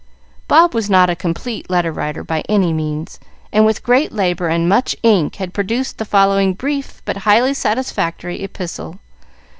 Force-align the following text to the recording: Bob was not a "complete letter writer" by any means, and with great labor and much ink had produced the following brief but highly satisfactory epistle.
Bob 0.47 0.73
was 0.73 0.89
not 0.89 1.11
a 1.11 1.15
"complete 1.15 1.69
letter 1.69 1.91
writer" 1.91 2.23
by 2.23 2.41
any 2.49 2.73
means, 2.73 3.19
and 3.53 3.67
with 3.67 3.83
great 3.83 4.11
labor 4.11 4.47
and 4.47 4.67
much 4.67 4.95
ink 5.03 5.35
had 5.35 5.53
produced 5.53 5.99
the 5.99 6.05
following 6.05 6.55
brief 6.55 7.03
but 7.05 7.17
highly 7.17 7.53
satisfactory 7.53 8.41
epistle. 8.43 8.97